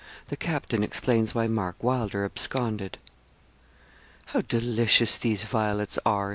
[0.29, 2.97] THE CAPTAIN EXPLAINS WHY MARK WYLDER ABSCONDED.
[4.25, 6.29] 'How delicious these violets are!'